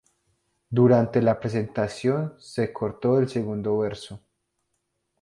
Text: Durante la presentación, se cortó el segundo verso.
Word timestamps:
Durante 0.71 1.21
la 1.21 1.39
presentación, 1.39 2.33
se 2.39 2.73
cortó 2.73 3.19
el 3.19 3.29
segundo 3.29 3.77
verso. 3.77 4.19